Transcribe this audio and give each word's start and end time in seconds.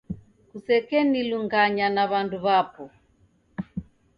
Kusekenilunganya 0.49 1.87
na 1.95 2.03
w'andu 2.11 2.37
w'apo 2.45 2.83